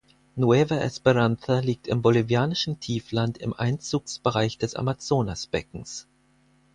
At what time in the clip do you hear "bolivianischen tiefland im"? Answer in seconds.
2.01-3.53